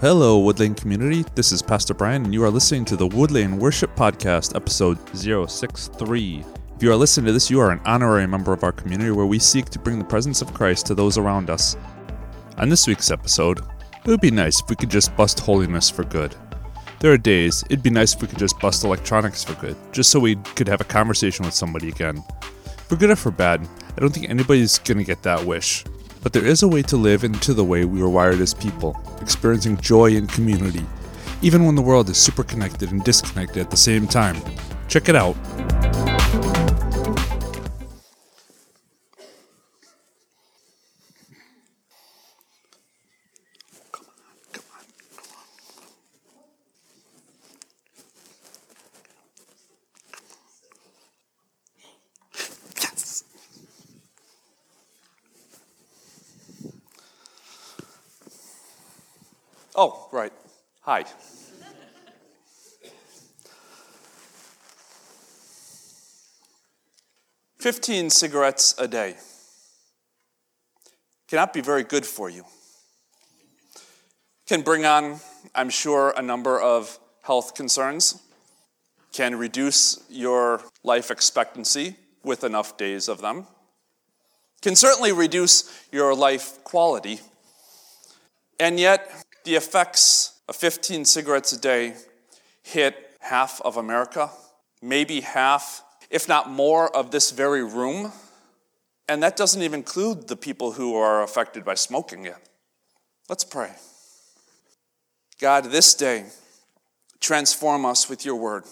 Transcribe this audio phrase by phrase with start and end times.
[0.00, 1.24] Hello, Woodlane community.
[1.34, 6.44] This is Pastor Brian, and you are listening to the Woodlane Worship Podcast, episode 063.
[6.76, 9.26] If you are listening to this, you are an honorary member of our community where
[9.26, 11.76] we seek to bring the presence of Christ to those around us.
[12.58, 16.04] On this week's episode, it would be nice if we could just bust holiness for
[16.04, 16.32] good.
[17.00, 20.12] There are days it'd be nice if we could just bust electronics for good, just
[20.12, 22.22] so we could have a conversation with somebody again.
[22.86, 25.84] For good or for bad, I don't think anybody's gonna get that wish.
[26.22, 29.00] But there is a way to live into the way we were wired as people,
[29.20, 30.84] experiencing joy in community,
[31.42, 34.36] even when the world is super connected and disconnected at the same time.
[34.88, 35.36] Check it out.
[67.68, 69.14] 15 cigarettes a day
[71.28, 72.42] cannot be very good for you.
[74.46, 75.20] Can bring on,
[75.54, 78.22] I'm sure, a number of health concerns,
[79.12, 83.46] can reduce your life expectancy with enough days of them,
[84.62, 87.20] can certainly reduce your life quality.
[88.58, 91.96] And yet, the effects of 15 cigarettes a day
[92.62, 94.30] hit half of America,
[94.80, 98.12] maybe half if not more, of this very room.
[99.08, 102.42] And that doesn't even include the people who are affected by smoking yet.
[103.28, 103.72] Let's pray.
[105.40, 106.26] God, this day,
[107.20, 108.64] transform us with your word.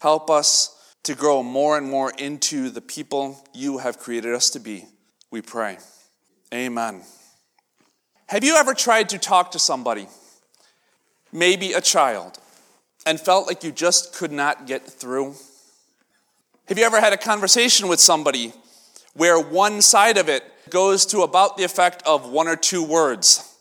[0.00, 0.70] Help us
[1.02, 4.86] to grow more and more into the people you have created us to be.
[5.30, 5.78] We pray.
[6.52, 7.02] Amen.
[8.28, 10.06] Have you ever tried to talk to somebody,
[11.32, 12.38] maybe a child,
[13.04, 15.34] and felt like you just could not get through?
[16.66, 18.54] Have you ever had a conversation with somebody
[19.12, 23.54] where one side of it goes to about the effect of one or two words?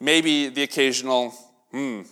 [0.00, 1.30] Maybe the occasional,
[1.70, 2.02] hmm.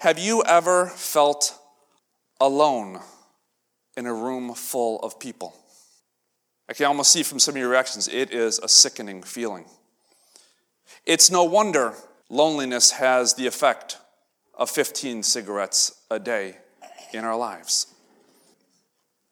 [0.00, 1.56] Have you ever felt
[2.40, 2.98] alone
[3.96, 5.54] in a room full of people?
[6.68, 9.66] I can almost see from some of your reactions, it is a sickening feeling.
[11.06, 11.94] It's no wonder
[12.28, 13.98] loneliness has the effect
[14.54, 16.56] of 15 cigarettes a day
[17.12, 17.91] in our lives.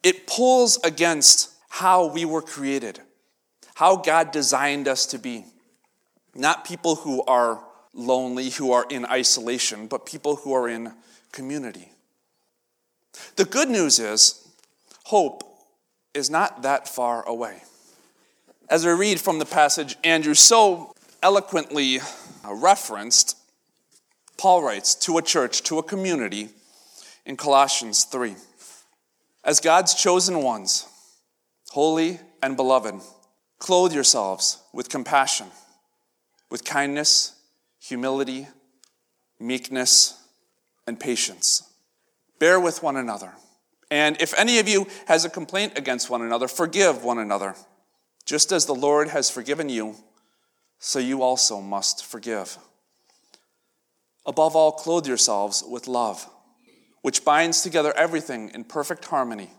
[0.03, 3.01] It pulls against how we were created,
[3.75, 5.45] how God designed us to be.
[6.35, 7.61] Not people who are
[7.93, 10.93] lonely, who are in isolation, but people who are in
[11.33, 11.93] community.
[13.37, 14.49] The good news is,
[15.05, 15.45] hope
[16.15, 17.63] is not that far away.
[18.69, 23.37] As we read from the passage Andrew so eloquently uh, referenced,
[24.39, 26.51] Paul writes to a church, to a community
[27.27, 28.37] in Colossians 3.
[29.45, 30.87] As God's chosen ones,
[31.71, 32.95] holy and beloved,
[33.59, 35.47] clothe yourselves with compassion,
[36.51, 37.35] with kindness,
[37.81, 38.49] humility,
[39.39, 40.23] meekness,
[40.87, 41.63] and patience.
[42.39, 43.33] Bear with one another.
[43.91, 47.57] And if any of you has a complaint against one another, forgive one another.
[48.25, 49.97] Just as the Lord has forgiven you,
[50.79, 52.59] so you also must forgive.
[54.27, 56.29] Above all, clothe yourselves with love,
[57.03, 59.51] which binds together everything in perfect harmony.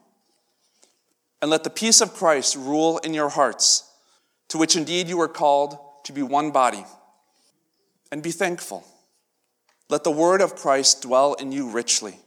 [1.41, 3.89] And let the peace of Christ rule in your hearts,
[4.49, 6.85] to which indeed you are called to be one body.
[8.11, 8.85] And be thankful.
[9.89, 12.19] Let the word of Christ dwell in you richly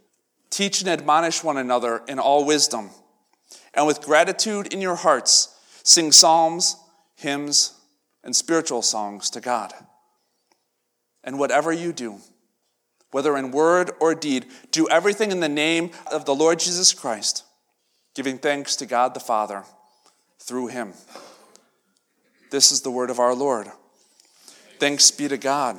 [0.55, 2.91] Teach and admonish one another in all wisdom.
[3.75, 5.53] And with gratitude in your hearts,
[5.83, 6.77] sing psalms,
[7.17, 7.73] hymns,
[8.23, 9.73] and spiritual songs to God.
[11.25, 12.21] And whatever you do,
[13.15, 17.45] whether in word or deed, do everything in the name of the Lord Jesus Christ,
[18.13, 19.63] giving thanks to God the Father
[20.41, 20.95] through him.
[22.51, 23.69] This is the word of our Lord.
[24.81, 25.79] Thanks be to God.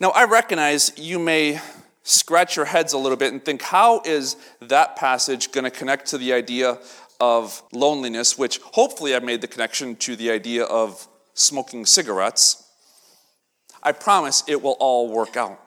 [0.00, 1.60] Now, I recognize you may
[2.04, 6.06] scratch your heads a little bit and think, how is that passage going to connect
[6.06, 6.78] to the idea
[7.20, 12.66] of loneliness, which hopefully I've made the connection to the idea of smoking cigarettes?
[13.82, 15.58] I promise it will all work out.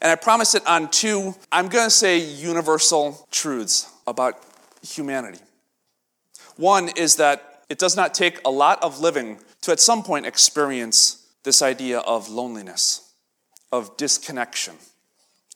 [0.00, 4.40] And I promise it on two, I'm going to say universal truths about
[4.82, 5.40] humanity.
[6.56, 10.26] One is that it does not take a lot of living to at some point
[10.26, 13.12] experience this idea of loneliness,
[13.72, 14.74] of disconnection.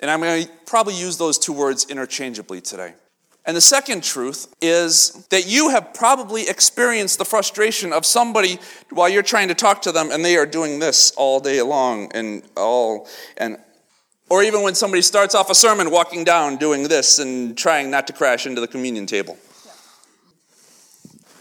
[0.00, 2.94] And I'm going to probably use those two words interchangeably today.
[3.46, 8.58] And the second truth is that you have probably experienced the frustration of somebody
[8.90, 12.10] while you're trying to talk to them and they are doing this all day long
[12.14, 13.58] and all and
[14.30, 18.06] or even when somebody starts off a sermon walking down doing this and trying not
[18.06, 19.36] to crash into the communion table.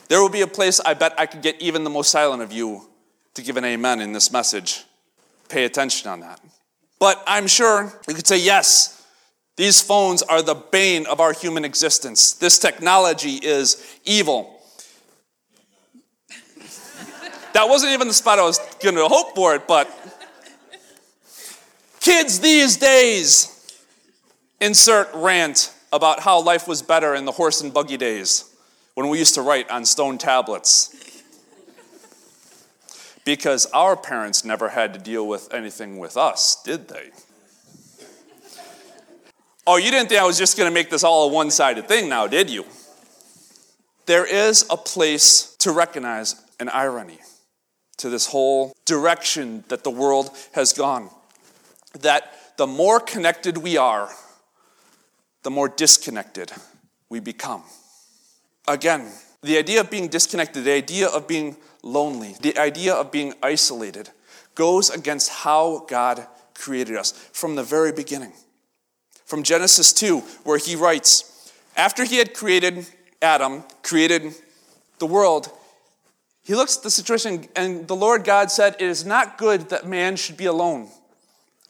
[0.09, 2.51] There will be a place I bet I could get even the most silent of
[2.51, 2.89] you
[3.35, 4.83] to give an amen in this message.
[5.49, 6.41] Pay attention on that.
[6.99, 9.05] But I'm sure you could say, yes,
[9.55, 12.33] these phones are the bane of our human existence.
[12.33, 14.59] This technology is evil.
[17.53, 19.98] that wasn't even the spot I was going to hope for it, but
[21.99, 23.55] kids these days
[24.59, 28.53] insert rant about how life was better in the horse and buggy days
[28.93, 30.95] when we used to write on stone tablets.
[33.25, 37.09] Because our parents never had to deal with anything with us, did they?
[39.67, 41.87] Oh, you didn't think I was just going to make this all a one sided
[41.87, 42.65] thing now, did you?
[44.07, 47.19] There is a place to recognize an irony
[47.97, 51.11] to this whole direction that the world has gone.
[51.93, 54.09] That the more connected we are,
[55.43, 56.51] the more disconnected
[57.09, 57.63] we become.
[58.67, 63.33] Again, the idea of being disconnected, the idea of being lonely, the idea of being
[63.41, 64.09] isolated
[64.55, 68.33] goes against how God created us from the very beginning.
[69.25, 72.85] From Genesis 2, where he writes, after he had created
[73.21, 74.33] Adam, created
[74.99, 75.49] the world,
[76.41, 79.87] he looks at the situation, and the Lord God said, It is not good that
[79.87, 80.89] man should be alone.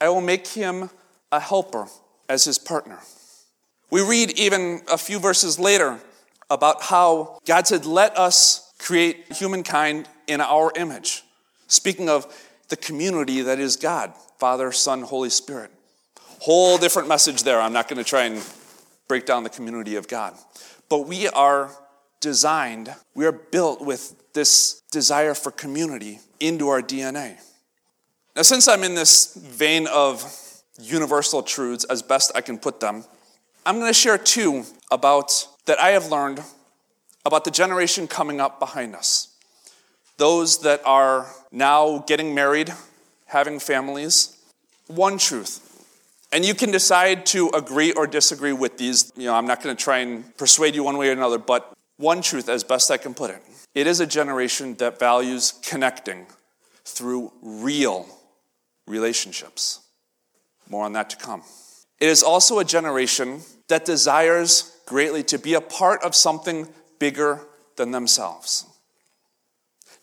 [0.02, 0.90] I will make him
[1.32, 1.88] a helper
[2.28, 3.00] as his partner.
[3.92, 6.00] We read even a few verses later
[6.50, 11.24] about how God said, Let us create humankind in our image.
[11.68, 12.26] Speaking of
[12.70, 15.72] the community that is God, Father, Son, Holy Spirit.
[16.42, 17.60] Whole different message there.
[17.60, 18.42] I'm not going to try and
[19.08, 20.36] break down the community of God.
[20.88, 21.72] But we are
[22.22, 27.38] designed, we are built with this desire for community into our DNA.
[28.36, 30.24] Now, since I'm in this vein of
[30.82, 33.04] universal truths as best I can put them,
[33.66, 36.42] I'm going to share two about that I have learned
[37.26, 39.36] about the generation coming up behind us.
[40.18, 42.74] Those that are now getting married,
[43.26, 44.38] having families.
[44.88, 45.66] One truth.
[46.32, 49.12] And you can decide to agree or disagree with these.
[49.16, 51.74] You know, I'm not going to try and persuade you one way or another, but
[51.98, 53.42] one truth, as best I can put it.
[53.76, 56.28] It is a generation that values connecting
[56.86, 58.08] through real
[58.90, 59.80] relationships.
[60.68, 61.44] More on that to come.
[62.00, 67.42] It is also a generation that desires greatly to be a part of something bigger
[67.76, 68.66] than themselves.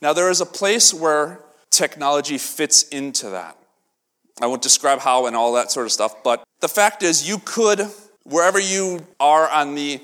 [0.01, 1.41] Now, there is a place where
[1.71, 3.57] technology fits into that.
[4.41, 7.39] I won't describe how and all that sort of stuff, but the fact is, you
[7.45, 7.89] could,
[8.25, 10.01] wherever you are on the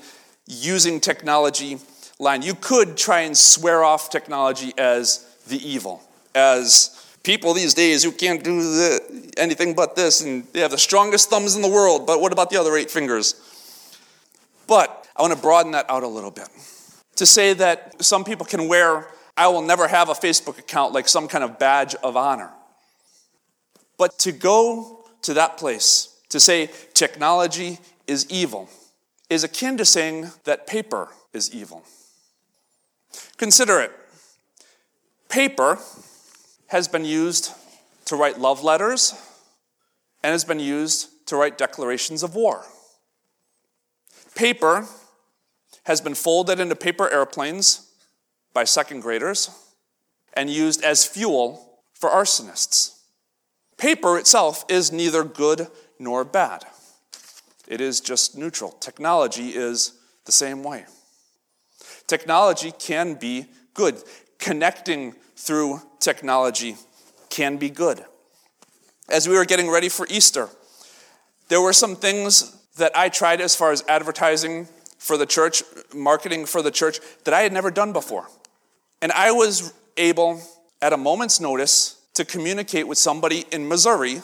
[0.47, 1.77] using technology
[2.19, 6.01] line, you could try and swear off technology as the evil,
[6.33, 10.77] as people these days who can't do the, anything but this, and they have the
[10.77, 13.35] strongest thumbs in the world, but what about the other eight fingers?
[14.67, 16.49] But I want to broaden that out a little bit
[17.15, 21.07] to say that some people can wear, I will never have a Facebook account like
[21.07, 22.51] some kind of badge of honor.
[23.97, 28.69] But to go to that place, to say technology is evil,
[29.29, 31.83] is akin to saying that paper is evil.
[33.37, 33.91] Consider it.
[35.29, 35.79] Paper
[36.73, 37.53] has been used
[38.03, 39.13] to write love letters
[40.23, 42.65] and has been used to write declarations of war.
[44.33, 44.87] Paper
[45.83, 47.91] has been folded into paper airplanes
[48.55, 49.51] by second graders
[50.33, 53.01] and used as fuel for arsonists.
[53.77, 55.67] Paper itself is neither good
[55.99, 56.65] nor bad,
[57.67, 58.71] it is just neutral.
[58.71, 60.85] Technology is the same way.
[62.07, 64.01] Technology can be good.
[64.39, 66.75] Connecting through technology
[67.29, 68.03] can be good.
[69.09, 70.49] As we were getting ready for Easter,
[71.49, 74.67] there were some things that I tried as far as advertising
[74.97, 78.27] for the church, marketing for the church, that I had never done before.
[79.01, 80.41] And I was able,
[80.81, 84.21] at a moment's notice, to communicate with somebody in Missouri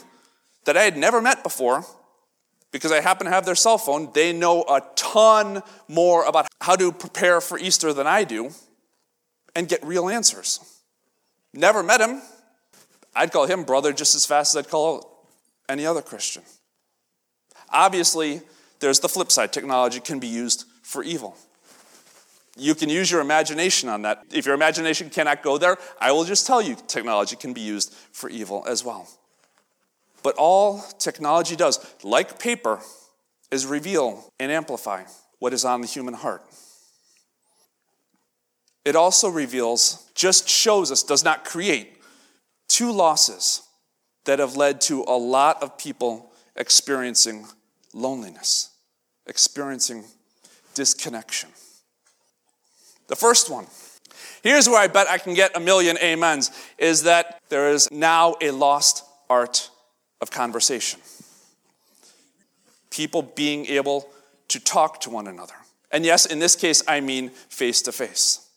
[0.65, 1.85] that I had never met before
[2.71, 4.11] because I happen to have their cell phone.
[4.13, 8.51] They know a ton more about how to prepare for Easter than I do
[9.55, 10.78] and get real answers.
[11.53, 12.21] Never met him.
[13.15, 15.27] I'd call him brother just as fast as I'd call
[15.67, 16.43] any other Christian.
[17.69, 18.41] Obviously,
[18.79, 21.35] there's the flip side technology can be used for evil.
[22.57, 24.25] You can use your imagination on that.
[24.31, 27.93] If your imagination cannot go there, I will just tell you technology can be used
[28.11, 29.07] for evil as well.
[30.23, 32.79] But all technology does, like paper,
[33.51, 35.03] is reveal and amplify.
[35.39, 36.43] what is on the human heart.
[38.85, 41.97] It also reveals, just shows us, does not create,
[42.67, 43.63] two losses
[44.25, 47.45] that have led to a lot of people experiencing
[47.93, 48.69] loneliness,
[49.27, 50.03] experiencing
[50.73, 51.49] disconnection.
[53.07, 53.67] The first one,
[54.43, 58.35] here's where I bet I can get a million amens, is that there is now
[58.41, 59.69] a lost art
[60.21, 60.99] of conversation.
[62.89, 64.09] People being able
[64.49, 65.53] to talk to one another.
[65.91, 68.48] And yes, in this case, I mean face to face.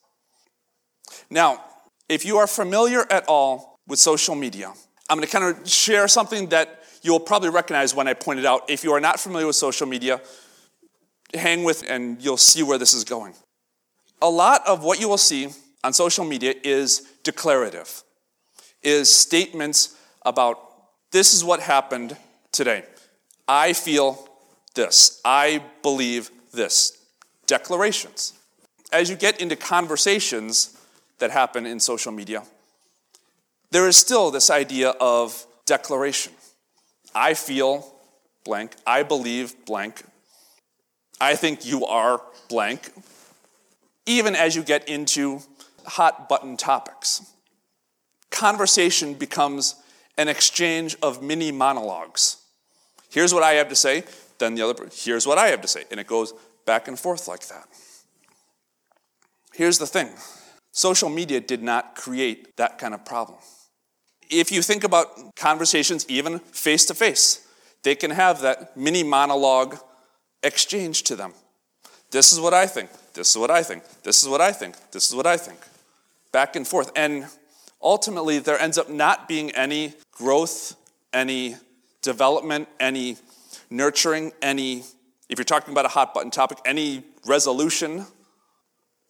[1.32, 1.64] Now,
[2.10, 4.70] if you are familiar at all with social media,
[5.08, 8.44] I'm going to kind of share something that you'll probably recognize when I point it
[8.44, 8.68] out.
[8.68, 10.20] If you are not familiar with social media,
[11.32, 13.32] hang with and you'll see where this is going.
[14.20, 15.48] A lot of what you will see
[15.82, 18.02] on social media is declarative,
[18.82, 19.96] is statements
[20.26, 20.58] about
[21.12, 22.14] this is what happened
[22.52, 22.84] today.
[23.48, 24.28] I feel
[24.74, 25.18] this.
[25.24, 26.98] I believe this.
[27.46, 28.34] Declarations.
[28.92, 30.76] As you get into conversations
[31.22, 32.42] that happen in social media,
[33.70, 36.32] there is still this idea of declaration.
[37.14, 37.94] I feel
[38.44, 38.74] blank.
[38.84, 40.02] I believe blank.
[41.20, 42.90] I think you are blank.
[44.04, 45.42] Even as you get into
[45.86, 47.22] hot button topics,
[48.30, 49.76] conversation becomes
[50.18, 52.38] an exchange of mini monologues.
[53.10, 54.02] Here's what I have to say,
[54.38, 55.84] then the other, here's what I have to say.
[55.92, 56.34] And it goes
[56.66, 57.68] back and forth like that.
[59.54, 60.10] Here's the thing
[60.72, 63.38] social media did not create that kind of problem.
[64.30, 67.46] If you think about conversations, even face to face,
[67.82, 69.78] they can have that mini monologue
[70.42, 71.34] exchange to them.
[72.10, 72.90] This is what I think.
[73.14, 73.82] This is what I think.
[74.02, 74.76] This is what I think.
[74.90, 75.58] This is what I think.
[76.32, 76.90] Back and forth.
[76.96, 77.26] And
[77.82, 80.76] ultimately, there ends up not being any growth,
[81.12, 81.56] any
[82.00, 83.16] development, any
[83.70, 84.84] nurturing, any,
[85.28, 88.06] if you're talking about a hot button topic, any resolution.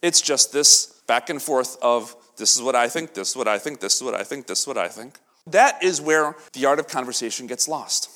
[0.00, 3.48] It's just this back and forth of this is what I think, this is what
[3.48, 5.18] I think, this is what I think, this is what I think.
[5.46, 8.10] That is where the art of conversation gets lost.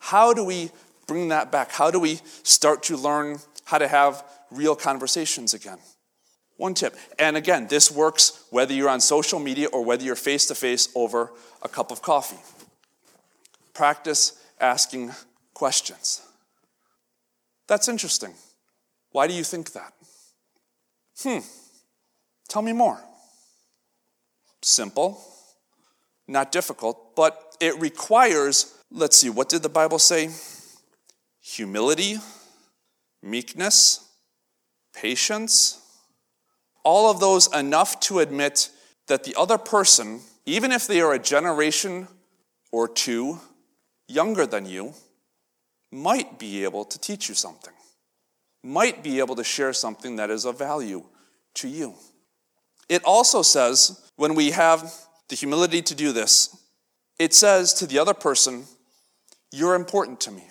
[0.00, 0.70] How do we
[1.06, 1.70] bring that back?
[1.72, 5.78] How do we start to learn how to have real conversations again?
[6.56, 10.46] One tip, and again, this works whether you're on social media or whether you're face
[10.46, 11.30] to face over
[11.62, 12.38] a cup of coffee.
[13.74, 15.12] Practice asking
[15.54, 16.20] questions.
[17.68, 18.34] That's interesting.
[19.12, 19.92] Why do you think that?
[21.22, 21.38] Hmm,
[22.48, 23.00] tell me more.
[24.62, 25.20] Simple,
[26.26, 30.30] not difficult, but it requires, let's see, what did the Bible say?
[31.40, 32.18] Humility,
[33.22, 34.08] meekness,
[34.94, 35.80] patience.
[36.84, 38.70] All of those enough to admit
[39.08, 42.08] that the other person, even if they are a generation
[42.70, 43.40] or two
[44.06, 44.94] younger than you
[45.90, 47.72] might be able to teach you something,
[48.68, 51.02] might be able to share something that is of value
[51.54, 51.94] to you.
[52.88, 54.92] It also says, when we have
[55.28, 56.54] the humility to do this,
[57.18, 58.64] it says to the other person,
[59.50, 60.44] You're important to me.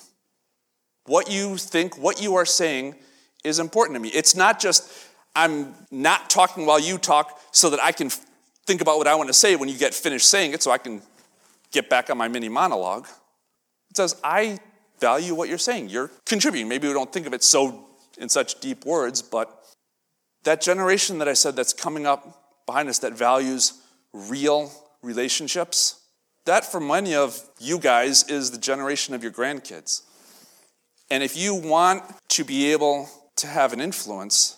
[1.05, 2.95] What you think, what you are saying
[3.43, 4.09] is important to me.
[4.09, 4.91] It's not just,
[5.35, 8.09] I'm not talking while you talk so that I can
[8.65, 10.79] think about what I want to say when you get finished saying it so I
[10.79, 11.01] can
[11.71, 13.07] get back on my mini monologue.
[13.91, 14.59] It says, I
[14.99, 15.89] value what you're saying.
[15.89, 16.67] You're contributing.
[16.67, 17.86] Maybe we don't think of it so
[18.17, 19.63] in such deep words, but
[20.43, 23.81] that generation that I said that's coming up behind us that values
[24.13, 24.71] real
[25.01, 26.01] relationships,
[26.45, 30.01] that for many of you guys is the generation of your grandkids.
[31.09, 34.57] And if you want to be able to have an influence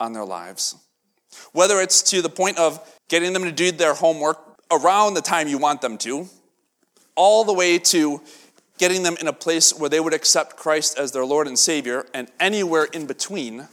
[0.00, 0.74] on their lives,
[1.52, 4.38] whether it's to the point of getting them to do their homework
[4.70, 6.28] around the time you want them to,
[7.14, 8.20] all the way to
[8.78, 12.06] getting them in a place where they would accept Christ as their Lord and Savior,
[12.12, 13.68] and anywhere in between,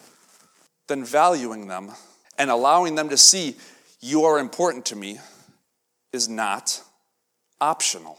[0.87, 1.91] then valuing them
[2.37, 3.55] and allowing them to see
[4.01, 5.19] you are important to me
[6.11, 6.81] is not
[7.61, 8.17] optional.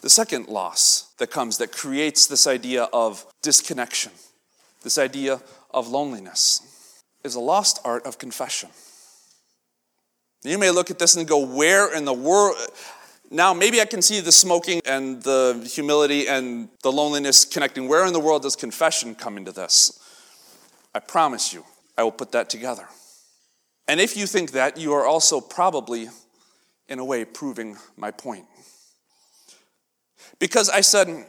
[0.00, 4.12] The second loss that comes that creates this idea of disconnection,
[4.82, 8.70] this idea of loneliness, is a lost art of confession.
[10.42, 12.56] You may look at this and go, Where in the world?
[13.32, 17.88] Now, maybe I can see the smoking and the humility and the loneliness connecting.
[17.88, 19.98] Where in the world does confession come into this?
[20.94, 21.64] I promise you,
[21.96, 22.86] I will put that together.
[23.88, 26.10] And if you think that, you are also probably,
[26.88, 28.44] in a way, proving my point.
[30.38, 31.24] Because I said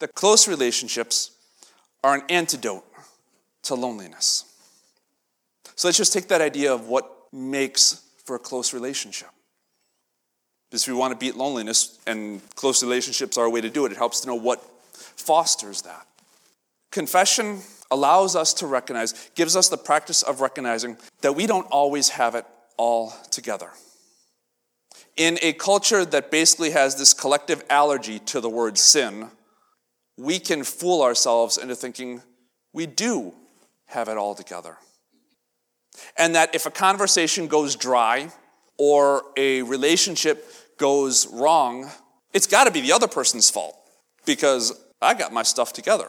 [0.00, 1.30] that close relationships
[2.04, 2.84] are an antidote
[3.62, 4.44] to loneliness.
[5.74, 9.28] So let's just take that idea of what makes for a close relationship.
[10.70, 13.92] Because we want to beat loneliness, and close relationships are a way to do it.
[13.92, 16.06] It helps to know what fosters that.
[16.96, 22.08] confession allows us to recognize, gives us the practice of recognizing that we don't always
[22.08, 22.46] have it
[22.78, 23.70] all together.
[25.16, 29.30] In a culture that basically has this collective allergy to the word sin,
[30.16, 32.22] we can fool ourselves into thinking
[32.72, 33.34] we do
[33.88, 34.78] have it all together.
[36.16, 38.30] And that if a conversation goes dry
[38.78, 40.46] or a relationship
[40.78, 41.90] goes wrong,
[42.32, 43.76] it's got to be the other person's fault
[44.24, 46.08] because I got my stuff together.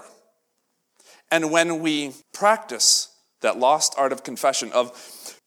[1.32, 3.10] And when we practice
[3.42, 4.92] that lost art of confession, of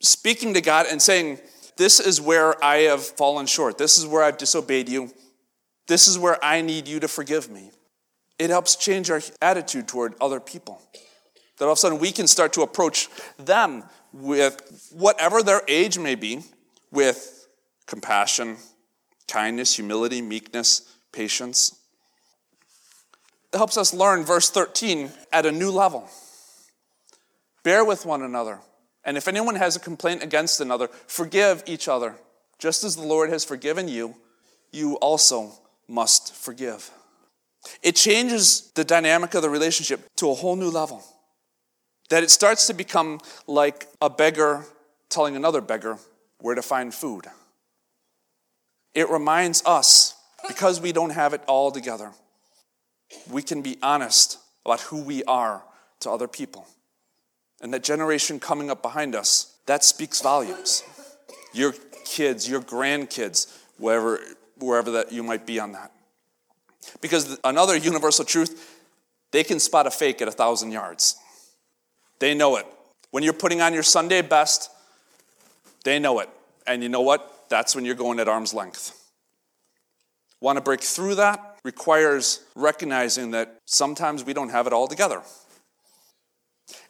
[0.00, 1.38] speaking to God and saying,
[1.76, 5.10] This is where I have fallen short, this is where I've disobeyed you,
[5.88, 7.70] this is where I need you to forgive me,
[8.38, 10.80] it helps change our attitude toward other people.
[11.58, 13.08] That all of a sudden we can start to approach
[13.38, 16.42] them with whatever their age may be,
[16.90, 17.46] with
[17.86, 18.56] compassion,
[19.28, 21.76] kindness, humility, meekness, patience.
[23.52, 26.08] It helps us learn verse 13 at a new level.
[27.62, 28.60] Bear with one another.
[29.04, 32.14] And if anyone has a complaint against another, forgive each other.
[32.58, 34.14] Just as the Lord has forgiven you,
[34.72, 35.52] you also
[35.88, 36.90] must forgive.
[37.82, 41.02] It changes the dynamic of the relationship to a whole new level.
[42.08, 44.64] That it starts to become like a beggar
[45.08, 45.98] telling another beggar
[46.40, 47.26] where to find food.
[48.94, 50.14] It reminds us,
[50.48, 52.10] because we don't have it all together,
[53.30, 55.62] we can be honest about who we are
[56.00, 56.66] to other people.
[57.60, 60.82] And that generation coming up behind us, that speaks volumes.
[61.52, 64.20] Your kids, your grandkids, wherever,
[64.58, 65.92] wherever that you might be on that.
[67.00, 68.78] Because another universal truth,
[69.30, 71.16] they can spot a fake at a thousand yards.
[72.18, 72.66] They know it.
[73.10, 74.70] When you're putting on your Sunday best,
[75.84, 76.28] they know it.
[76.66, 77.46] And you know what?
[77.48, 78.96] That's when you're going at arm's length.
[80.40, 85.22] Want to break through that requires recognizing that sometimes we don't have it all together.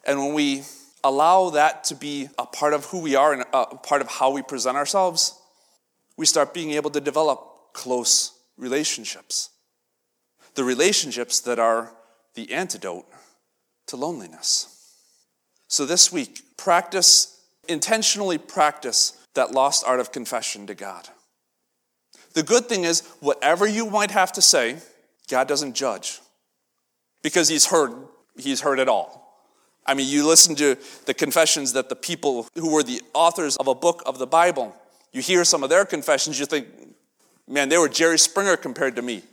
[0.05, 0.63] And when we
[1.03, 4.31] allow that to be a part of who we are and a part of how
[4.31, 5.37] we present ourselves,
[6.17, 9.49] we start being able to develop close relationships.
[10.55, 11.91] The relationships that are
[12.35, 13.05] the antidote
[13.87, 14.67] to loneliness.
[15.67, 17.40] So this week, practice,
[17.71, 21.09] intentionally practice that lost art of confession to God.
[22.33, 24.77] The good thing is, whatever you might have to say,
[25.29, 26.19] God doesn't judge
[27.21, 27.93] because He's heard,
[28.37, 29.21] He's heard it all.
[29.85, 33.67] I mean, you listen to the confessions that the people who were the authors of
[33.67, 34.75] a book of the Bible,
[35.11, 36.67] you hear some of their confessions, you think,
[37.47, 39.23] man, they were Jerry Springer compared to me.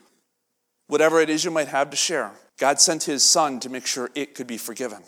[0.86, 4.10] Whatever it is you might have to share, God sent His Son to make sure
[4.14, 5.02] it could be forgiven.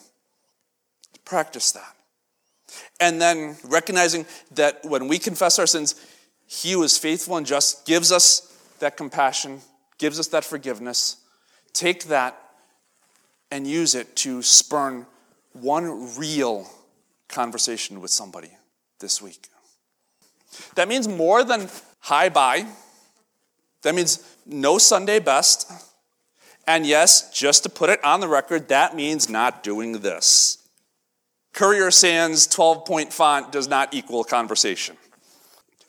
[1.25, 1.97] Practice that.
[2.99, 5.95] And then recognizing that when we confess our sins,
[6.47, 9.61] He is faithful and just gives us that compassion,
[9.99, 11.17] gives us that forgiveness.
[11.73, 12.37] Take that
[13.51, 15.07] and use it to spurn
[15.53, 16.71] one real
[17.29, 18.51] conversation with somebody
[19.01, 19.49] this week.
[20.75, 21.69] That means more than
[22.01, 22.67] hi bye.
[23.83, 25.71] That means no Sunday best.
[26.67, 30.60] And yes, just to put it on the record, that means not doing this.
[31.53, 34.97] Courier Sans 12 point font does not equal conversation.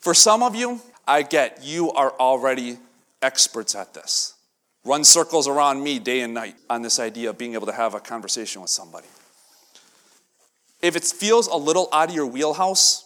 [0.00, 2.78] For some of you, I get you are already
[3.22, 4.34] experts at this.
[4.84, 7.94] Run circles around me day and night on this idea of being able to have
[7.94, 9.06] a conversation with somebody.
[10.80, 13.04] If it feels a little out of your wheelhouse,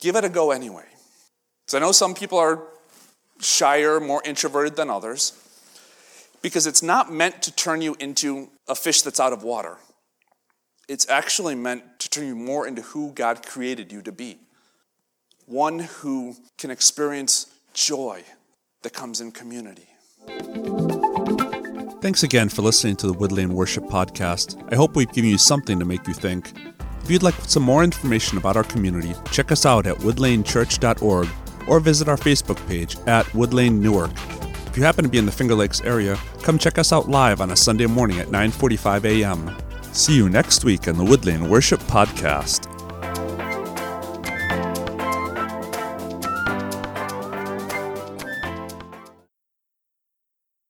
[0.00, 0.86] give it a go anyway.
[1.66, 2.62] Because I know some people are
[3.40, 5.34] shyer, more introverted than others,
[6.40, 9.76] because it's not meant to turn you into a fish that's out of water.
[10.88, 14.38] It's actually meant to turn you more into who God created you to be
[15.44, 18.22] one who can experience joy
[18.82, 19.86] that comes in community.
[22.00, 24.62] Thanks again for listening to the Woodlane Worship Podcast.
[24.72, 26.52] I hope we've given you something to make you think.
[27.02, 31.28] If you'd like some more information about our community, check us out at woodlanechurch.org
[31.66, 34.12] or visit our Facebook page at Woodlane Newark.
[34.66, 37.40] If you happen to be in the Finger Lakes area, come check us out live
[37.42, 39.67] on a Sunday morning at 9:45 a.m.
[39.98, 42.67] See you next week on the Wood Lane Worship Podcast.